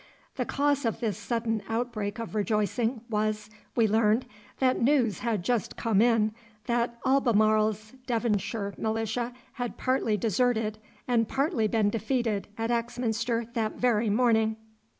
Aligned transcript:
The 0.35 0.45
cause 0.45 0.83
of 0.83 0.99
this 0.99 1.15
sudden 1.15 1.61
outbreak 1.69 2.17
of 2.17 2.33
rejoicing 2.33 3.01
was, 3.07 3.51
we 3.75 3.87
learned, 3.87 4.25
that 4.57 4.81
news 4.81 5.19
had 5.19 5.43
just 5.43 5.77
come 5.77 6.01
in 6.01 6.33
that 6.65 6.97
Albemarle's 7.05 7.93
Devonshire 8.07 8.73
militia 8.79 9.31
had 9.53 9.77
partly 9.77 10.17
deserted 10.17 10.79
and 11.07 11.27
partly 11.29 11.67
been 11.67 11.91
defeated 11.91 12.47
at 12.57 12.71
Axminster 12.71 13.45
that 13.53 13.73
very 13.73 14.09
morning. 14.09 14.57